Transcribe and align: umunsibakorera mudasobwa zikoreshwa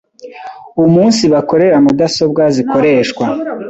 umunsibakorera 0.85 1.75
mudasobwa 1.85 2.43
zikoreshwa 2.55 3.25